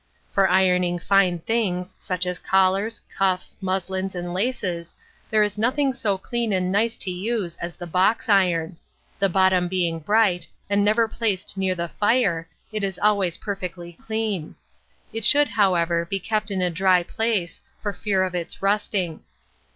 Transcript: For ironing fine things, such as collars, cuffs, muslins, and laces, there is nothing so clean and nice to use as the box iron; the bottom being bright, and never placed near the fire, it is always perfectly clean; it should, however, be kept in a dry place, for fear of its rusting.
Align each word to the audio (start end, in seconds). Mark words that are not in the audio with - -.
For 0.31 0.49
ironing 0.49 0.97
fine 0.97 1.37
things, 1.41 1.95
such 1.99 2.25
as 2.25 2.39
collars, 2.39 3.03
cuffs, 3.15 3.55
muslins, 3.61 4.15
and 4.15 4.33
laces, 4.33 4.95
there 5.29 5.43
is 5.43 5.59
nothing 5.59 5.93
so 5.93 6.17
clean 6.17 6.51
and 6.51 6.71
nice 6.71 6.97
to 6.97 7.11
use 7.11 7.55
as 7.57 7.75
the 7.75 7.85
box 7.85 8.27
iron; 8.27 8.77
the 9.19 9.29
bottom 9.29 9.67
being 9.67 9.99
bright, 9.99 10.47
and 10.71 10.83
never 10.83 11.07
placed 11.07 11.55
near 11.55 11.75
the 11.75 11.89
fire, 11.99 12.49
it 12.71 12.83
is 12.83 12.97
always 12.97 13.37
perfectly 13.37 13.93
clean; 13.93 14.55
it 15.13 15.23
should, 15.23 15.49
however, 15.49 16.03
be 16.03 16.19
kept 16.19 16.49
in 16.49 16.63
a 16.63 16.71
dry 16.71 17.03
place, 17.03 17.61
for 17.79 17.93
fear 17.93 18.23
of 18.23 18.33
its 18.33 18.59
rusting. 18.59 19.21